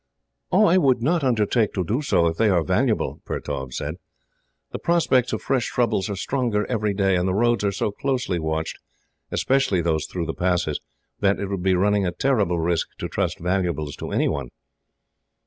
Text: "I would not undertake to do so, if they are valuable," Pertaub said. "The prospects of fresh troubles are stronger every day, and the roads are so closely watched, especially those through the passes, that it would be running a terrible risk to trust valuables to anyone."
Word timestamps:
"I 0.51 0.79
would 0.79 1.03
not 1.03 1.23
undertake 1.23 1.73
to 1.75 1.83
do 1.83 2.01
so, 2.01 2.25
if 2.25 2.37
they 2.37 2.49
are 2.49 2.63
valuable," 2.63 3.21
Pertaub 3.23 3.71
said. 3.71 3.97
"The 4.71 4.79
prospects 4.79 5.31
of 5.31 5.43
fresh 5.43 5.67
troubles 5.67 6.09
are 6.09 6.15
stronger 6.15 6.65
every 6.65 6.95
day, 6.95 7.15
and 7.15 7.27
the 7.27 7.35
roads 7.35 7.63
are 7.63 7.71
so 7.71 7.91
closely 7.91 8.39
watched, 8.39 8.79
especially 9.29 9.79
those 9.79 10.07
through 10.07 10.25
the 10.25 10.33
passes, 10.33 10.79
that 11.19 11.39
it 11.39 11.49
would 11.49 11.61
be 11.61 11.75
running 11.75 12.07
a 12.07 12.11
terrible 12.11 12.59
risk 12.59 12.87
to 12.97 13.07
trust 13.07 13.37
valuables 13.39 13.95
to 13.97 14.09
anyone." 14.09 14.49